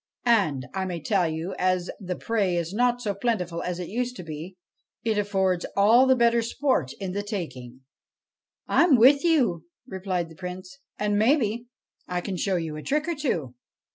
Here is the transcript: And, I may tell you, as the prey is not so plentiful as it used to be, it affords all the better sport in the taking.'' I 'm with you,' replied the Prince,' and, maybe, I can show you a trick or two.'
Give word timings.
And, 0.25 0.65
I 0.73 0.85
may 0.85 0.99
tell 0.99 1.27
you, 1.29 1.53
as 1.59 1.91
the 1.99 2.15
prey 2.15 2.55
is 2.55 2.73
not 2.73 3.03
so 3.03 3.13
plentiful 3.13 3.61
as 3.61 3.77
it 3.79 3.87
used 3.87 4.15
to 4.15 4.23
be, 4.23 4.57
it 5.03 5.19
affords 5.19 5.63
all 5.77 6.07
the 6.07 6.15
better 6.15 6.41
sport 6.41 6.91
in 6.99 7.11
the 7.11 7.21
taking.'' 7.21 7.81
I 8.67 8.83
'm 8.85 8.95
with 8.95 9.23
you,' 9.23 9.65
replied 9.85 10.29
the 10.29 10.35
Prince,' 10.35 10.79
and, 10.99 11.19
maybe, 11.19 11.67
I 12.07 12.19
can 12.19 12.35
show 12.35 12.55
you 12.55 12.75
a 12.77 12.81
trick 12.81 13.07
or 13.07 13.13
two.' 13.13 13.53